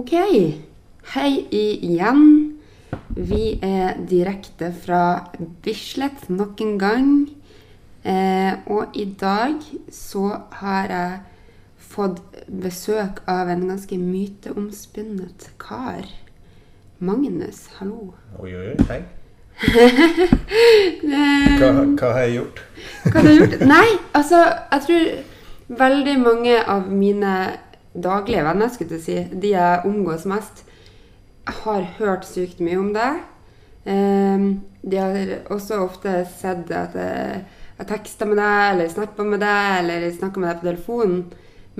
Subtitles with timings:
[0.00, 0.12] Ok.
[1.12, 2.22] Hei igjen.
[3.16, 5.26] Vi er direkte fra
[5.60, 7.10] Bislett nok en gang.
[8.00, 9.60] Eh, og i dag
[9.92, 10.24] så
[10.62, 11.20] har jeg
[11.92, 16.08] fått besøk av en ganske myteomspunnet kar.
[16.98, 18.14] Magnus, hallo.
[18.40, 18.76] Oi, oi, oi.
[18.88, 19.02] Hei.
[21.60, 22.68] Hva, hva har jeg gjort?
[23.04, 23.62] Hva har du gjort?
[23.68, 25.10] Nei, altså, jeg tror
[25.84, 27.34] veldig mange av mine
[27.94, 30.64] daglige venner, skulle jeg si, de jeg omgås mest,
[31.46, 33.22] har hørt sykt mye om deg.
[33.90, 37.40] Ehm, de har også ofte sett at jeg
[37.80, 41.22] tekster teksta med deg, eller snapper med deg, eller snakker med deg på telefonen.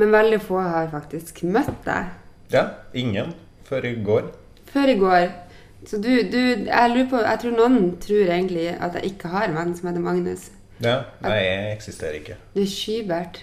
[0.00, 2.08] Men veldig få har faktisk møtt deg.
[2.50, 3.34] Ja, ingen
[3.68, 4.30] før i går.
[4.72, 5.28] Før i går.
[5.86, 9.46] Så du, du jeg lurer på Jeg tror noen tror egentlig at jeg ikke har
[9.48, 10.50] en venn som heter Magnus.
[10.80, 12.36] Ja, Nei, jeg eksisterer ikke.
[12.54, 13.42] Du er Skybert.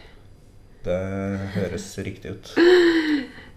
[0.85, 0.99] Det
[1.55, 2.51] høres riktig ut.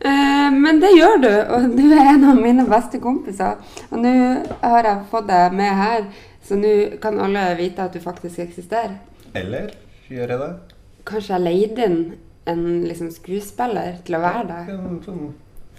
[0.00, 3.60] Eh, men det gjør du, og du er en av mine beste kompiser.
[3.90, 4.12] Og nå
[4.62, 6.06] har jeg fått deg med her,
[6.46, 8.96] så nå kan alle vite at du faktisk eksisterer.
[9.36, 9.74] Eller
[10.08, 10.50] gjør jeg det?
[11.10, 12.00] Kanskje jeg leide inn
[12.50, 14.72] en liksom, skuespiller til å være der?
[14.74, 15.30] En sånn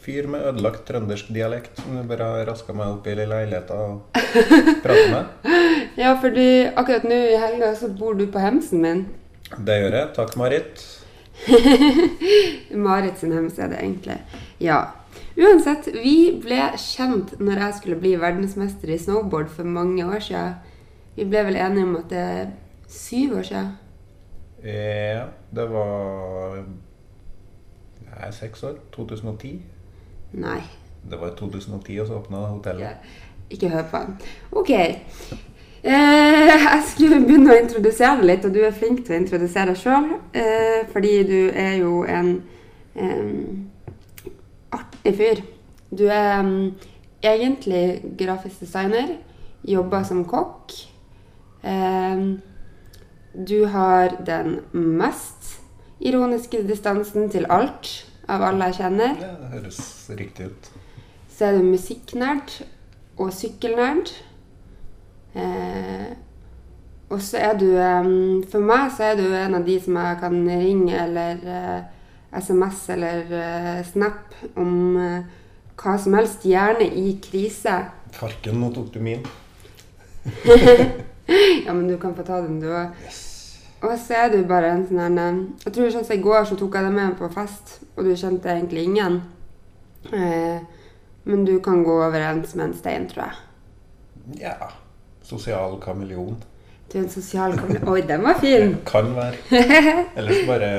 [0.01, 4.21] fyr med ødelagt trøndersk dialekt som du bare har raska meg opp i leiligheta og
[4.85, 5.51] prater med.
[5.99, 9.03] Ja, fordi akkurat nå i helga så bor du på hemsen min.
[9.51, 10.09] Det gjør jeg.
[10.15, 10.81] Takk, Marit.
[12.87, 14.17] Marit sin hjemmeside, egentlig.
[14.61, 14.81] Ja.
[15.37, 20.53] Uansett, vi ble kjent når jeg skulle bli verdensmester i snowboard for mange år siden.
[21.15, 22.51] Vi ble vel enige om at det er
[22.91, 23.71] syv år siden.
[24.63, 25.25] Ja,
[25.55, 26.61] det var
[28.21, 28.77] er seks år.
[28.93, 29.61] 2010.
[30.33, 30.61] Nei,
[31.09, 32.89] Det var i 2010, og så åpna hotellet.
[33.49, 34.17] ikke hør på han.
[34.51, 34.69] Ok.
[35.83, 39.73] Eh, jeg skulle begynne å introdusere deg litt, og du er flink til å introdusere
[39.73, 40.11] deg sjøl.
[40.37, 42.35] Eh, fordi du er jo en
[44.71, 45.43] artig fyr.
[45.91, 46.45] Du er
[47.21, 49.17] egentlig grafisk designer,
[49.67, 50.75] jobber som kokk.
[53.31, 55.57] Du har den mest
[55.99, 57.91] ironiske distansen til alt
[58.31, 59.15] av alle jeg kjenner.
[59.21, 59.81] Ja, det høres
[60.17, 60.71] riktig ut.
[61.31, 62.53] Så er du musikknerd
[63.21, 64.11] og sykkelnerd.
[65.35, 66.11] Eh,
[67.11, 68.07] og så er du eh,
[68.51, 72.81] For meg så er du en av de som jeg kan ringe eller eh, SMS
[72.95, 75.37] eller eh, Snap om eh,
[75.81, 77.73] hva som helst, gjerne i krise.
[78.13, 79.23] Farken, nå tok du min.
[81.65, 82.91] Ja, men du kan få ta den, du òg.
[83.81, 86.43] Og så er du bare en sånn her eh, Jeg tror sånn som i går
[86.49, 89.21] så tok jeg deg med på fest, og du kjente egentlig ingen.
[90.11, 90.59] Eh,
[91.23, 94.43] men du kan gå overens med en stein, tror jeg.
[94.43, 94.57] Ja.
[95.31, 96.39] Sosial kameleon.
[96.91, 97.87] Du er en sosial kameleon.
[97.93, 98.73] Oi, den var fin!
[98.87, 99.37] Kan være.
[100.19, 100.71] Ellers bare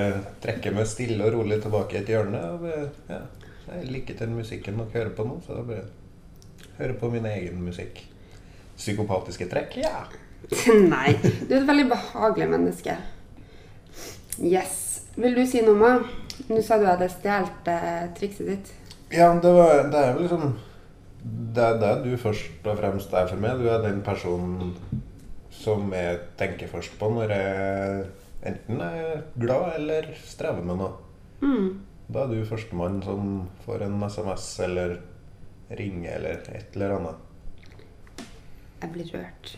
[0.44, 2.42] trekke meg stille og rolig tilbake i et hjørne.
[2.52, 2.66] Og
[3.08, 3.22] ja.
[3.72, 5.86] Jeg liker den musikken dere hører på nå, så da bare
[6.78, 8.02] hører på min egen musikk.
[8.76, 9.78] Psykopatiske trekk?
[9.80, 10.02] Ja.
[10.94, 12.96] Nei, du er et veldig behagelig menneske.
[14.42, 14.78] Yes.
[15.16, 15.94] Vil du si noe Ma?
[16.48, 18.70] Nå sa du at jeg stjal eh, trikset ditt.
[19.12, 20.54] Ja, det, var, det er jo liksom
[21.22, 23.60] det er det du først og fremst er for meg.
[23.60, 24.74] Du er den personen
[25.52, 28.04] som jeg tenker først på når jeg
[28.48, 30.92] enten er glad eller strever med noe.
[31.42, 31.68] Mm.
[32.12, 33.28] Da er du førstemann som
[33.66, 34.96] får en SMS eller
[35.72, 38.24] ringer eller et eller annet.
[38.82, 39.54] Jeg blir rørt.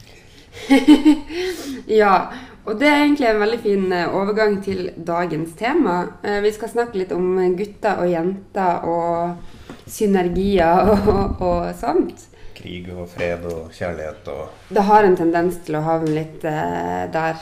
[2.01, 2.13] ja,
[2.65, 5.97] og det er egentlig en veldig fin eh, overgang til dagens tema.
[6.23, 9.54] Eh, Vi skal snakke litt om gutter og jenter og
[9.91, 12.27] synergier og, og sånt.
[12.55, 17.07] Krig og fred og kjærlighet og Det har en tendens til å havne litt eh,
[17.13, 17.41] der.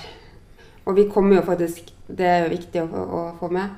[0.89, 3.77] Og vi kommer jo faktisk Det er jo viktig å, få- å få med.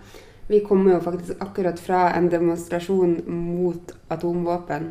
[0.49, 4.91] Vi kommer jo faktisk akkurat fra en demonstrasjon mot atomvåpen.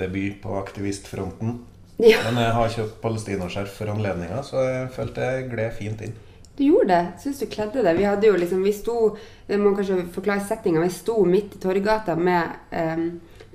[0.00, 1.58] debut på aktivistfronten.
[2.00, 6.14] Ja, Men jeg har kjøpt palestinaskjerf for anledninga, så jeg følte jeg gled fint inn.
[6.60, 7.20] Du gjorde det.
[7.22, 7.94] Syns du kledde det.
[7.96, 9.16] Vi hadde jo liksom Vi sto
[9.48, 10.82] Jeg må kanskje forklare settinga.
[10.84, 13.06] Vi sto midt i Torgata med eh,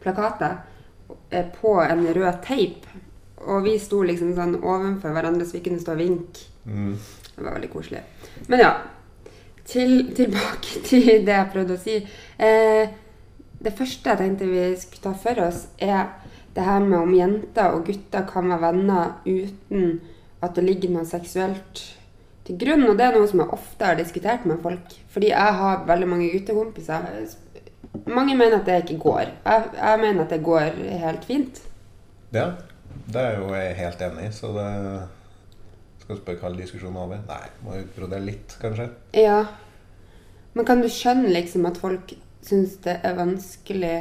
[0.02, 0.58] plakater
[1.30, 2.88] eh, på en rød teip.
[3.46, 6.48] Og vi sto liksom sånn ovenfor hverandre, så vi kunne stå og vinke.
[6.66, 6.96] Mm.
[7.36, 8.02] Det var veldig koselig.
[8.48, 8.74] Men ja.
[9.66, 12.00] Til, tilbake til det jeg prøvde å si.
[12.38, 12.96] Eh,
[13.62, 16.10] det første jeg tenkte vi skulle ta for oss, er
[16.56, 20.00] det her med om jenter og gutter kan være venner uten
[20.42, 21.82] at det ligger noe seksuelt
[22.46, 22.86] til grunn.
[22.90, 24.96] Og det er noe som jeg ofte har diskutert med folk.
[25.14, 27.10] Fordi jeg har veldig mange guttekompiser.
[28.06, 29.34] Mange mener at det ikke går.
[29.46, 31.62] Jeg, jeg mener at det går helt fint.
[32.36, 32.50] Ja,
[33.12, 34.70] det er jo jeg helt enig i, så det
[36.02, 37.22] skal vi spørre kalle diskusjonen er over.
[37.30, 38.90] Nei, må utbrodere litt, kanskje.
[39.18, 39.40] Ja.
[40.56, 42.14] Men kan du skjønne liksom at folk
[42.46, 43.96] syns det er vanskelig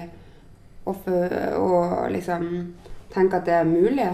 [0.84, 1.78] å, å
[2.12, 2.44] liksom
[3.14, 4.10] tenke at det er mulig.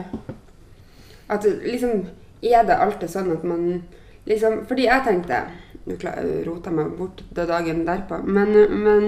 [1.31, 2.09] At liksom
[2.41, 3.83] Er det alltid sånn at man
[4.27, 5.43] liksom Fordi jeg tenkte
[5.87, 8.53] Nå kla- rota meg bort den dagen derpå, men,
[8.85, 9.07] men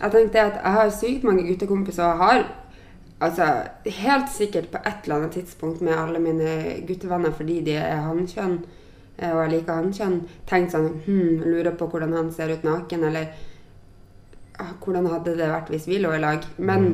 [0.00, 2.40] jeg tenkte at jeg har sykt mange guttekompiser og har
[3.20, 3.46] altså,
[3.86, 6.48] helt sikkert på et eller annet tidspunkt med alle mine
[6.88, 8.58] guttevenner fordi de er hannkjønn,
[9.18, 10.16] eh, og jeg liker hannkjønn,
[10.50, 13.30] tenkt sånn hm, Lurer på hvordan han ser ut naken, eller
[14.58, 16.42] ah, hvordan hadde det vært hvis vi lå i lag?
[16.58, 16.88] Men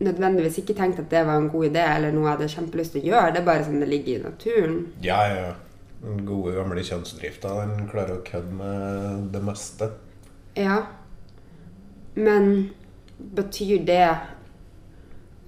[0.00, 3.02] nødvendigvis ikke tenkt at det var en god idé eller noe jeg hadde kjempelyst til
[3.02, 3.34] å gjøre.
[3.34, 4.78] Det er bare sånn det ligger i naturen.
[5.04, 5.42] Ja, ja.
[5.50, 5.52] ja.
[6.00, 9.90] Den gode, gamle kjønnsdrifta, den klarer å kødde med det meste.
[10.56, 10.78] Ja.
[12.16, 12.70] Men
[13.20, 14.06] betyr det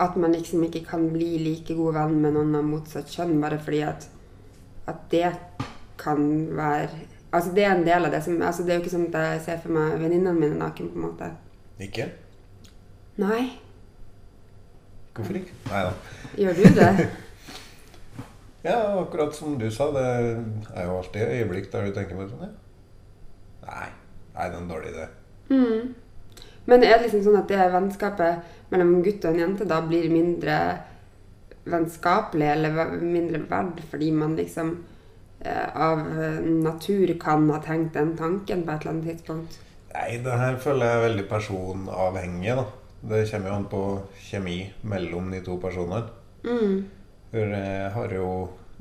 [0.02, 3.58] at man liksom ikke kan bli like god venn med noen av motsatt kjønn bare
[3.62, 4.06] fordi at,
[4.90, 5.30] at det
[6.00, 8.92] kan være Altså det er en del av det som altså Det er jo ikke
[8.92, 11.30] sånn at jeg ser for meg venninnene mine naken, på en måte.
[11.80, 12.10] Ikke?
[13.22, 13.46] Nei.
[15.16, 15.56] Hvorfor ikke?
[15.70, 15.94] Nei da.
[16.42, 16.90] Gjør du det?
[18.62, 20.04] Ja, akkurat som du sa, det
[20.74, 22.52] er jo alltid øyeblikk der du tenker på sånn, ja.
[23.62, 23.88] Nei,
[24.36, 25.08] nei, det er en dårlig idé.
[25.50, 25.94] Mm.
[26.70, 29.80] Men er det liksom sånn at det vennskapet mellom en gutt og en jente da
[29.84, 30.58] blir mindre
[31.62, 34.72] vennskapelig eller mindre verd fordi man liksom
[35.40, 36.00] eh, av
[36.46, 39.58] natur kan ha tenkt den tanken på et eller annet tidspunkt?
[39.92, 42.66] Nei, det her føler jeg er veldig personavhengig, da.
[43.02, 43.82] Det kommer jo an på
[44.30, 46.06] kjemi mellom de to personene.
[46.46, 47.01] Mm.
[47.32, 48.26] Jeg har jo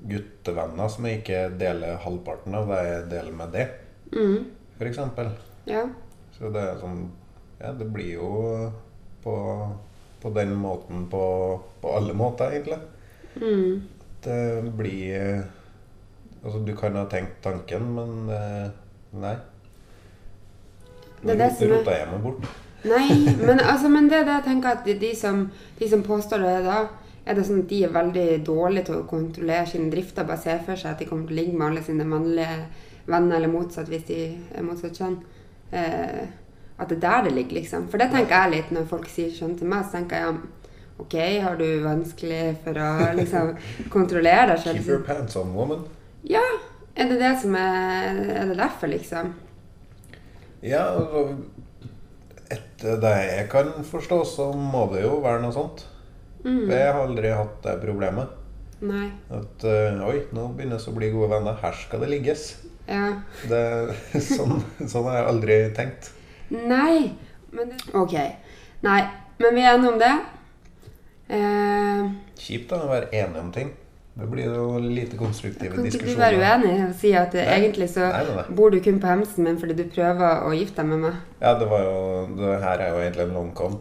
[0.10, 3.68] guttevenner som jeg ikke deler halvparten av det jeg deler med det,
[4.12, 4.46] Mm.
[4.82, 5.30] eksempel.
[5.66, 5.86] Ja.
[6.38, 7.10] Så det er sånn
[7.62, 8.72] Ja, det blir jo
[9.24, 9.34] på,
[10.22, 12.80] på den måten på, på alle måter, egentlig.
[13.38, 13.82] Mm.
[14.24, 15.44] Det blir
[16.44, 18.70] Altså, du kan ha tenkt tanken, men eh,
[19.14, 19.36] nei.
[21.24, 22.48] Er- rota jeg meg bort.
[22.84, 25.44] Nei, men, altså, men det er det jeg tenker at de, de, som,
[25.78, 26.80] de som påstår det da,
[27.26, 30.64] er det sånn at de er veldig dårlige til å kontrollere sine drifter, bare ser
[30.66, 32.56] for seg at de kommer til å ligge med alle sine mannlige
[33.06, 34.22] venner, eller motsatt hvis de
[34.58, 35.20] er motsatt kjønn.
[35.72, 36.24] Eh,
[36.82, 37.86] at det er der det ligger, liksom.
[37.92, 40.72] For det tenker jeg litt når folk sier sånn til meg, så tenker jeg ja,
[41.02, 41.16] ok,
[41.46, 42.90] har du vanskelig for å
[43.20, 43.54] liksom
[43.96, 44.82] kontrollere deg selv?
[44.82, 45.86] Keep your pants on, woman.
[46.26, 46.44] Ja,
[46.98, 49.36] er det det som er, er det derfor, liksom?
[50.62, 51.30] Ja, altså
[52.52, 55.86] Etter det jeg kan forstå, så må det jo være noe sånt.
[56.42, 56.64] Mm.
[56.66, 58.38] For jeg har aldri hatt det problemet.
[58.82, 59.08] Nei.
[59.30, 61.58] At uh, oi, nå begynner vi å bli gode venner.
[61.62, 62.48] Her skal det ligges.
[62.90, 63.12] Ja.
[63.50, 63.62] Det,
[64.34, 66.12] sånn, sånn har jeg aldri tenkt.
[66.52, 67.12] Nei,
[67.54, 67.84] men det...
[67.98, 68.18] Ok.
[68.82, 69.02] Nei,
[69.42, 70.16] men vi er enige om det.
[71.32, 72.10] Eh,
[72.42, 73.70] Kjipt da, å være enige om ting.
[74.12, 76.36] Det blir jo lite konstruktive kan ikke du diskusjoner.
[76.36, 77.46] være uenig og si at Nei.
[77.56, 78.44] egentlig så nei, nei.
[78.58, 81.22] bor du kun på hemsen min fordi du prøver å gifte deg med meg?
[81.40, 82.02] Ja, det var jo
[82.36, 83.78] Det her er jo egentlig en long con.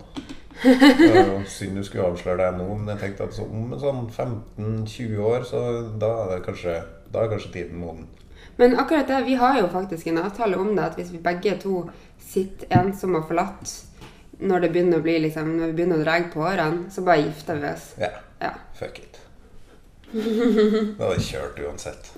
[0.62, 3.74] Det er jo synd du skulle avsløre deg nå, men jeg tenkte at så om
[3.80, 5.60] sånn 15-20 år, så
[6.00, 6.74] da er det kanskje
[7.12, 8.06] Da er kanskje tiden moden.
[8.60, 11.54] Men akkurat det, vi har jo faktisk en avtale om det, at hvis vi begge
[11.62, 11.84] to
[12.30, 13.72] sitter ensomme og forlatt
[14.40, 17.24] når det begynner å bli liksom, når vi begynner å dra på årene, så bare
[17.26, 17.90] gifter vi oss.
[18.00, 18.12] Ja.
[18.40, 18.52] Ja.
[18.78, 19.18] Fuck it.
[20.14, 22.08] Da hadde jeg kjørt uansett.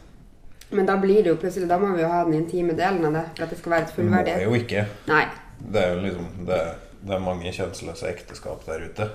[0.73, 3.17] Men da blir det jo plutselig, da må vi jo ha den intime delen av
[3.19, 4.37] det for at det skal være et Må fullverdig.
[4.47, 4.85] jo ikke.
[5.11, 5.25] Nei.
[5.73, 6.61] Det er jo liksom Det,
[7.03, 9.11] det er mange kjønnsløse ekteskap der ute.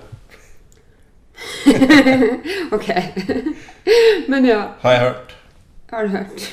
[2.76, 2.88] Ok.
[4.28, 4.62] Men ja.
[4.80, 5.36] Har jeg hørt.
[5.90, 6.48] Har du hørt?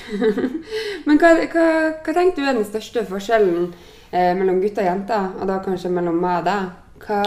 [1.08, 1.66] Men hva, hva,
[2.06, 3.74] hva tenker du er den største forskjellen
[4.12, 6.70] eh, mellom gutter og jenter, og da kanskje mellom meg og deg?
[7.04, 7.20] Hva,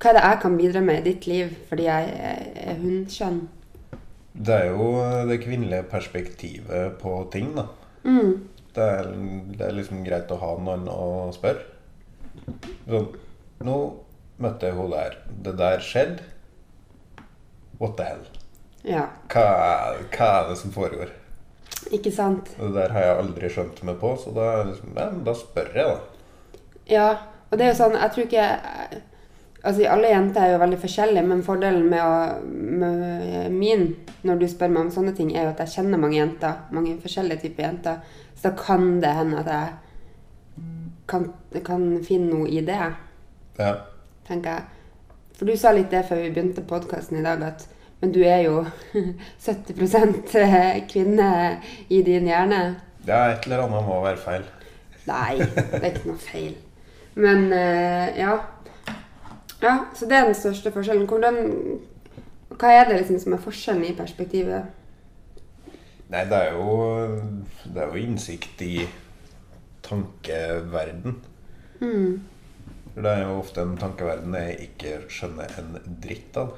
[0.00, 3.42] hva er det jeg kan bidra med i ditt liv fordi jeg er, er hunnkjønn?
[4.34, 4.88] Det er jo
[5.28, 7.68] det kvinnelige perspektivet på ting, da.
[8.08, 8.32] Mm.
[8.74, 9.12] Det er,
[9.58, 11.04] det er liksom greit å ha noen å
[11.36, 11.73] spørre.
[12.88, 13.10] Sånn
[13.64, 13.76] Nå
[14.42, 15.18] møtte jeg henne der.
[15.46, 16.24] Det der skjedde.
[17.80, 18.24] What the hell?
[18.84, 19.44] Ja, Hva,
[20.12, 21.12] hva er det som foregår?
[21.92, 22.48] ikke sant?
[22.58, 25.90] Det der har jeg aldri skjønt meg på, så da, liksom, ja, da spør jeg,
[25.94, 26.60] da.
[26.88, 27.08] Ja,
[27.50, 28.46] og det er jo sånn, jeg tror ikke
[29.64, 33.86] Altså, alle jenter er jo veldig forskjellige, men fordelen med, å, med min,
[34.28, 36.98] når du spør meg om sånne ting, er jo at jeg kjenner mange jenter, mange
[37.00, 38.02] forskjellige typer jenter,
[38.36, 39.70] så da kan det hende at jeg
[41.08, 41.28] kan,
[41.64, 42.80] kan finne noe i det,
[43.58, 43.74] Ja.
[44.28, 44.62] tenker jeg.
[45.38, 47.68] For du sa litt det før vi begynte podkasten i dag, at
[48.00, 48.64] men du er jo
[49.46, 50.34] 70%
[50.90, 51.28] kvinne
[51.88, 52.76] i din hjerne.
[53.06, 54.44] ja, et eller annet må være feil.
[55.06, 56.54] Nei, det er ikke noe feil.
[57.14, 58.38] Men eh, ja.
[59.62, 61.06] Ja, Så det er den største forskjellen.
[61.08, 61.36] Hvordan,
[62.58, 64.64] hva er det liksom som er forskjellen i perspektivet?
[66.12, 66.74] Nei, det er jo
[67.64, 68.86] Det er jo innsikt i
[69.84, 71.18] tankeverden.
[71.80, 72.22] Mm.
[72.94, 76.54] Det er jo ofte en tankeverden jeg ikke skjønner en dritt av.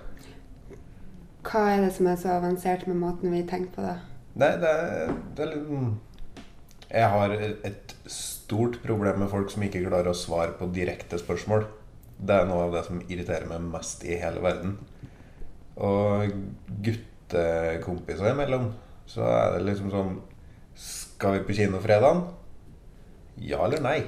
[1.47, 3.97] Hva er det som er så avansert med måten vi tenker på, da?
[4.37, 6.43] Nei, det er, det er litt
[6.91, 11.65] Jeg har et stort problem med folk som ikke klarer å svare på direkte spørsmål.
[12.17, 14.77] Det er noe av det som irriterer meg mest i hele verden.
[15.77, 16.33] Og
[16.85, 18.71] guttekompiser imellom,
[19.09, 20.17] så er det liksom sånn
[20.77, 22.27] Skal vi på kino fredag?
[23.43, 23.99] Ja eller nei?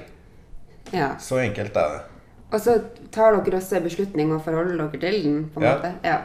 [0.93, 1.11] Ja.
[1.21, 2.01] Så enkelt er det.
[2.51, 2.79] Og så
[3.13, 5.75] tar dere også en beslutning og forholder dere til den, på en Ja.
[5.77, 5.91] måte?
[6.03, 6.17] Ja.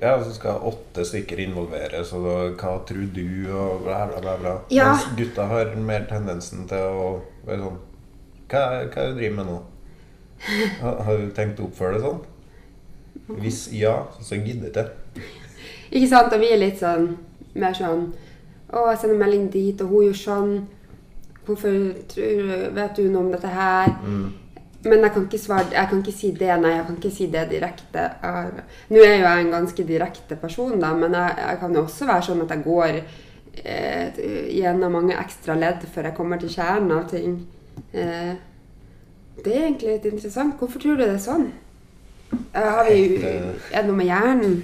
[0.00, 4.36] Ja, så skal åtte stykker involveres, og da, hva tror du, og bla, bla, bla.
[4.38, 4.54] bla.
[4.70, 4.92] Ja.
[4.92, 7.08] Mens gutta har mer tendensen til å
[7.46, 7.80] være sånn
[8.48, 9.58] Hva, hva er det du driver med nå?
[10.80, 12.20] Har, har du tenkt å oppføre det sånn?
[13.42, 15.26] Hvis ja, så gidder jeg ikke.
[15.90, 16.32] Ikke sant?
[16.32, 17.10] Og vi er litt sånn
[17.58, 18.06] mer sånn
[18.68, 20.50] Å, jeg sender melding dit, og hun gjør sånn.
[21.46, 21.76] Hvorfor
[22.12, 23.94] tror, vet du noe om dette her?
[24.84, 26.70] Men jeg kan, svare, jeg kan ikke si det, nei.
[26.76, 28.04] Jeg kan ikke si det direkte.
[28.22, 31.82] Jeg- Nå er jo jeg en ganske direkte person, da, men jeg, jeg kan jo
[31.82, 33.00] også være sånn at jeg går
[33.64, 34.20] eh,
[34.54, 37.46] gjennom mange ekstra ledd før jeg kommer til kjernen av ting.
[37.92, 38.34] Eh,
[39.44, 40.54] det er egentlig litt interessant.
[40.58, 41.48] Hvorfor tror du det er sånn?
[42.54, 44.62] Eh, har vi, er det noe med hjernen?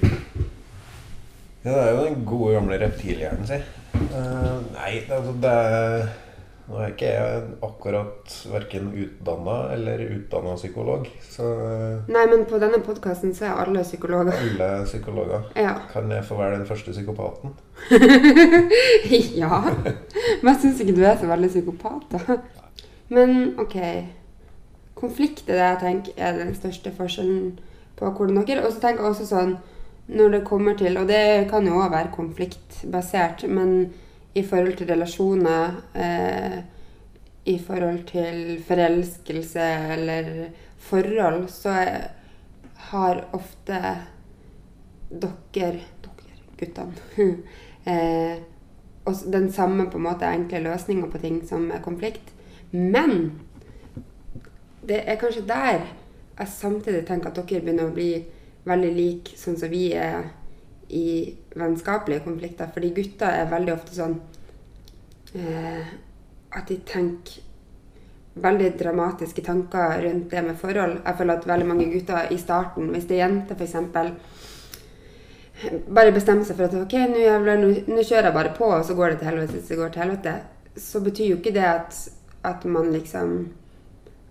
[1.64, 3.58] Ja, det er jo den gode gamle reptilhjernen, si.
[3.94, 6.02] Uh, nei, altså det er
[6.64, 12.56] Nå er ikke jeg akkurat verken utdanna eller utdanna psykolog, så eh, Nei, men på
[12.62, 14.32] denne podkasten så er alle psykologer.
[14.32, 15.74] alle psykologer Ja.
[15.92, 17.52] Kan jeg få være den første psykopaten?
[19.42, 19.60] ja.
[20.40, 22.38] Men jeg syns ikke du er så veldig psykopat, da.
[23.12, 23.76] Men OK.
[24.96, 27.58] Konflikt er det jeg tenker er den største forskjellen
[27.98, 29.56] på hvordan dere Og så tenker jeg også sånn
[30.14, 33.92] når det kommer til Og det kan jo òg være konfliktbasert, men
[34.34, 36.58] i forhold til relasjoner eh,
[37.44, 40.30] I forhold til forelskelse eller
[40.78, 41.74] forhold, så
[42.90, 43.80] har ofte
[45.10, 45.80] dere, dere
[46.58, 47.26] guttene
[47.84, 48.42] eh,
[49.32, 52.32] den samme på en måte enkle løsninga på ting som er konflikt.
[52.72, 53.32] Men
[54.88, 55.84] det er kanskje der
[56.38, 58.24] jeg samtidig tenker at dere begynner å bli
[58.64, 60.32] veldig like sånn som vi er
[60.88, 62.70] i vennskapelige konflikter.
[62.74, 64.18] Fordi gutter er veldig ofte sånn
[65.38, 65.92] eh,
[66.54, 67.42] at de tenker
[68.34, 70.98] veldig dramatiske tanker rundt det med forhold.
[71.04, 73.76] Jeg føler at veldig mange gutter i starten, hvis det er jenter f.eks.,
[75.94, 78.82] bare bestemmer seg for at ok, nå jævler, nå nå kjører jeg bare på, og
[78.84, 80.32] så går det til helvete hvis det til helvete,
[80.76, 82.00] så betyr jo ikke det at,
[82.42, 83.52] at man liksom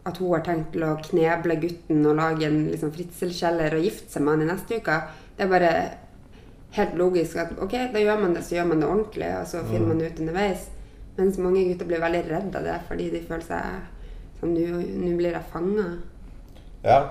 [0.05, 4.11] At hun har tenkt til å kneble gutten og lage en liksom, fritselskjeller og gifte
[4.11, 4.97] seg med han i neste uke.
[5.37, 5.69] Det er bare
[6.73, 9.63] helt logisk at ok, da gjør man det, så gjør man det ordentlig, og så
[9.67, 10.69] finner man det ut underveis.
[11.17, 13.91] Mens mange gutter blir veldig redd av det fordi de føler seg
[14.39, 15.91] som nå blir jeg fanga.
[16.83, 17.03] Ja.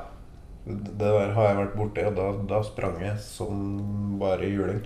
[0.63, 4.83] Det der har jeg vært borti, og da, da sprang jeg som bare juling.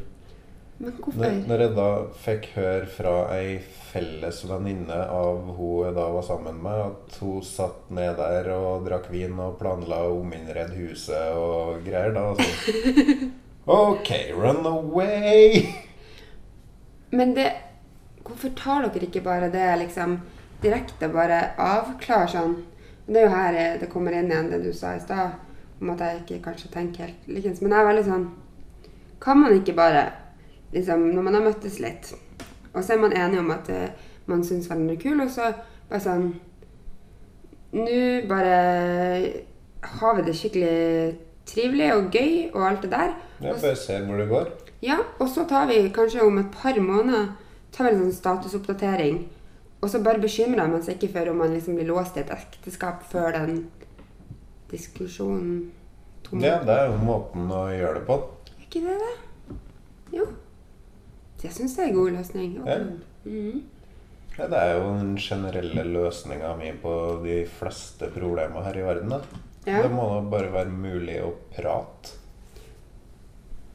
[0.77, 1.33] Men hvorfor?
[1.49, 1.89] når jeg da
[2.21, 3.55] fikk høre fra ei
[3.89, 8.85] felles venninne av hun jeg da var sammen med, at hun satt ned der og
[8.85, 13.33] drakk vin og planla å ominnrede huset og greier, da sånn
[13.69, 15.75] OK, run away!
[17.11, 17.53] Men det
[18.23, 20.21] Hvorfor tar dere ikke bare det liksom
[20.63, 21.09] direkte?
[21.11, 22.55] Bare avklar sånn?
[23.09, 25.35] Det er jo her det kommer inn igjen det du sa i stad,
[25.81, 27.59] om at jeg ikke kanskje tenker helt likens.
[27.63, 28.25] Men jeg er veldig sånn
[29.23, 30.07] Kan man ikke bare
[30.71, 32.15] liksom Når man har møttes litt,
[32.73, 33.91] og så er man enig om at eh,
[34.31, 35.51] man syns hverandre er kul, og så
[35.91, 36.27] bare sånn
[37.75, 38.57] nå bare
[39.83, 43.15] har vi det skikkelig trivelig og gøy og alt det der.
[43.41, 44.51] Ja, bare ser hvor det går.
[44.83, 47.33] Ja, og så tar vi kanskje om et par måneder
[47.77, 49.25] tar vi en sånn statusoppdatering.
[49.83, 52.33] Og så bare bekymrer man seg ikke for om man liksom blir låst i et
[52.33, 53.67] ekteskap før den
[54.71, 55.71] diskusjonen
[56.25, 56.41] tom.
[56.43, 58.19] Ja, det er jo måten å gjøre det på.
[58.57, 59.15] Er ikke det det?
[60.17, 60.27] Jo.
[61.43, 62.55] Jeg syns det er en god løsning.
[62.65, 62.79] Ja.
[63.27, 63.65] Mhm.
[64.37, 66.91] Ja, det er jo den generelle løsninga mi på
[67.23, 69.15] de fleste problemer her i verden.
[69.15, 69.21] Da.
[69.67, 69.83] Ja.
[69.83, 72.15] Det må da bare være mulig å prate.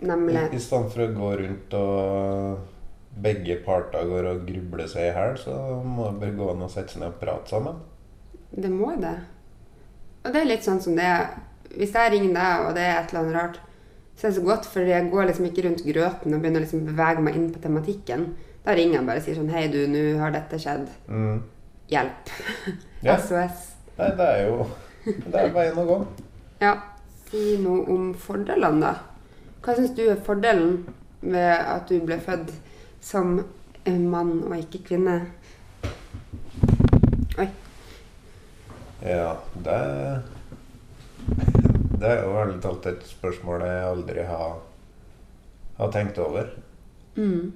[0.02, 0.48] Nemlig.
[0.56, 5.36] I stedet for å gå rundt og begge parter går og grubler seg i hæl,
[5.38, 7.82] så må det bare gå an å sette seg ned og prate sammen.
[8.52, 9.18] Det må det.
[10.24, 11.30] Og det er litt sånn som det er
[11.72, 13.60] Hvis jeg ringer deg, og det er et eller annet rart,
[14.20, 16.82] så er det så godt, for jeg går liksom ikke rundt grøten og begynner liksom
[16.82, 18.26] å bevege meg inn på tematikken.
[18.66, 20.90] Da ringer jeg bare og sier sånn Hei, du, nå har dette skjedd.
[21.08, 21.38] Mm.
[21.94, 22.34] Hjelp.
[23.08, 23.16] Ja.
[23.24, 23.70] SOS.
[23.96, 24.68] Nei, det er jo
[25.32, 26.00] Det er veien å gå.
[26.62, 26.76] Ja.
[27.32, 28.94] Si noe om fordelene, da.
[29.64, 30.82] Hva syns du er fordelen
[31.22, 32.52] ved at du ble født
[33.02, 33.38] som
[33.88, 35.16] en mann og ikke kvinne?
[37.40, 37.48] Oi.
[39.06, 39.80] Ja, det
[42.02, 44.56] Det er jo ærlig talt et spørsmål jeg aldri har,
[45.78, 46.48] har tenkt over.
[47.14, 47.52] Mm.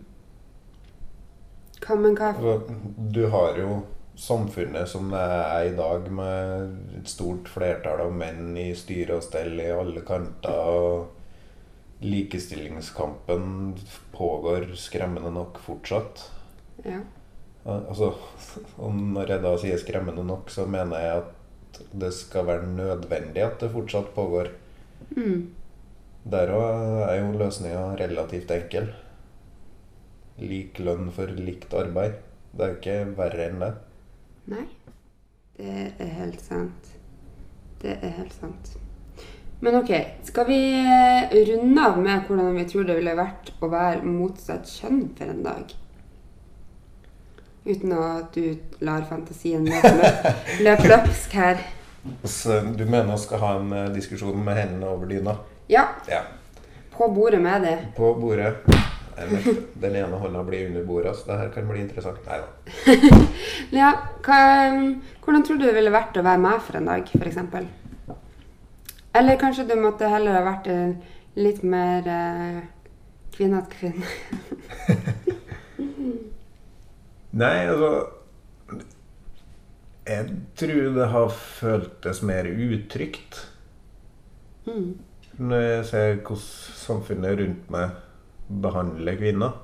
[1.82, 2.32] Hva, men hva
[3.14, 3.80] Du har jo
[4.16, 9.26] samfunnet som det er i dag, med et stort flertall av menn i styre og
[9.26, 10.52] stell i alle kanter.
[10.52, 11.12] og
[12.06, 13.76] Likestillingskampen
[14.12, 16.26] pågår skremmende nok fortsatt.
[16.84, 17.00] Ja.
[17.66, 18.12] Altså,
[18.84, 23.44] og når jeg da sier skremmende nok, så mener jeg at det skal være nødvendig
[23.44, 24.52] at det fortsatt pågår.
[25.16, 25.50] Mm.
[26.32, 28.88] Der òg er jo løsninga relativt enkel.
[30.42, 32.18] Lik lønn for likt arbeid.
[32.56, 33.74] Det er jo ikke verre enn det.
[34.52, 34.66] Nei.
[35.58, 36.90] Det er helt sant.
[37.82, 38.74] Det er helt sant.
[39.64, 39.92] Men ok,
[40.28, 44.68] skal vi eh, runde av med hvordan vi tror det ville vært å være motsatt
[44.70, 45.72] kjønn for en dag?
[47.66, 51.64] Uten at du lar fantasien løpe løpsk her.
[52.30, 55.38] Så du mener å skal ha en eh, diskusjon med hendene over dyna?
[55.72, 56.22] Ja, Ja.
[56.94, 57.78] på bordet med det.
[57.98, 58.54] På bordet.
[59.16, 62.20] Den ene hånda blir under bordet, så det her kan bli interessant.
[62.28, 62.48] Nei da.
[63.80, 63.92] Ja,
[64.26, 64.40] hva,
[65.24, 67.38] hvordan tror du det ville vært å være meg for en dag, f.eks.?
[69.16, 70.68] Eller kanskje du måtte heller ha vært
[71.40, 72.60] litt mer eh,
[73.36, 74.06] kvinnete kvinne?
[77.36, 77.90] Nei, altså
[80.08, 83.40] Jeg tror det har føltes mer utrygt.
[84.68, 84.98] Mm.
[85.38, 86.44] Når jeg ser hvordan
[86.86, 88.05] samfunnet rundt meg
[88.48, 89.62] behandler kvinner.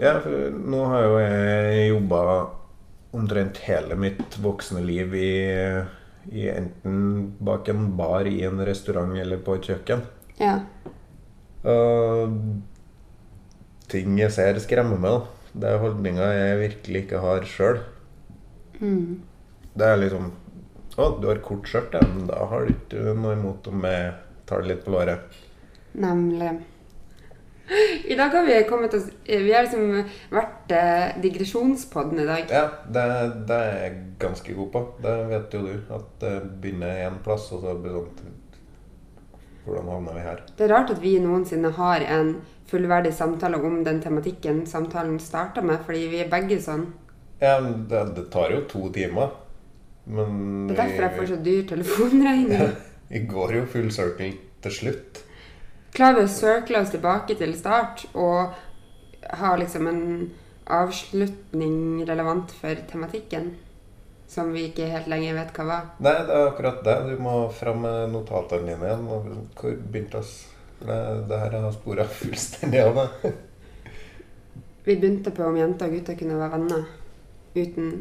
[0.00, 2.22] Ja, for nå har jo jeg jobba
[3.14, 5.30] omtrent hele mitt voksne liv i,
[6.34, 10.02] i enten bak en bar, i en restaurant eller på et kjøkken.
[10.40, 10.56] Ja.
[11.70, 12.34] Og
[13.90, 15.14] ting jeg ser, skremmer meg.
[15.14, 15.50] da.
[15.54, 17.78] Det er holdninger jeg virkelig ikke har sjøl.
[18.80, 19.22] Mm.
[19.74, 20.32] Det er liksom
[20.94, 22.02] Å, du har kort skjørt, ja.
[22.06, 24.12] Men da har du ikke noe imot om jeg
[24.46, 25.38] tar det litt på låret.
[25.98, 26.52] Nemlig.
[28.12, 32.50] I dag har vi kommet oss Vi har liksom vært eh, digresjonspodden i dag.
[32.52, 33.04] Ja, det,
[33.48, 34.82] det er jeg ganske god på.
[35.04, 35.74] Det vet jo du.
[35.96, 38.40] At det begynner én plass, og så blir det sånn
[39.64, 40.42] Hvordan havner vi her?
[40.58, 42.34] Det er rart at vi noensinne har en
[42.68, 46.90] fullverdig samtale om den tematikken samtalen starta med, fordi vi er begge sånn.
[47.40, 49.32] Ja, det, det tar jo to timer.
[50.04, 52.74] Men Det er derfor jeg får så dyr telefonregning.
[53.12, 55.24] vi går jo full circle til slutt.
[55.94, 58.54] Klarer vi å circle oss tilbake til start og
[59.38, 60.00] ha liksom en
[60.66, 63.52] avslutning relevant for tematikken?
[64.26, 65.84] Som vi ikke helt lenger vet hva var.
[66.02, 66.94] Nei, det er akkurat det.
[67.06, 69.04] Du må fram med notatene dine igjen.
[69.06, 69.28] Og
[69.60, 70.32] Hvor begynte oss?
[70.80, 70.96] Det,
[71.28, 73.28] det her har spora fullstendig av meg.
[74.88, 76.88] Vi begynte på om jenter og gutter kunne være venner
[77.54, 77.92] uten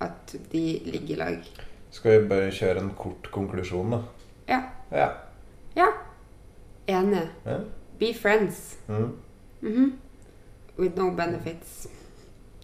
[0.00, 1.50] at de ligger i lag.
[1.90, 3.98] Skal vi bare kjøre en kort konklusjon, da?
[4.48, 4.60] Ja.
[4.94, 5.08] Ja.
[5.74, 5.90] Ja.
[6.90, 7.28] Enig.
[7.46, 7.60] Yeah.
[7.98, 8.76] Be friends.
[8.88, 9.12] Mm.
[9.62, 9.92] Mhm.
[10.78, 11.86] With no benefits.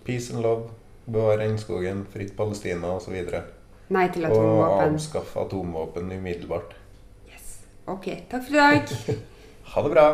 [0.04, 0.70] Peace and love.
[1.06, 3.12] Bevare regnskogen, fritt Palestina osv.
[3.88, 4.94] Nei til Og atomvåpen.
[4.94, 6.74] avskaffe atomvåpen umiddelbart.
[7.28, 7.60] Yes.
[7.86, 8.82] Ok, takk for i dag.
[9.66, 10.06] Ha det bra!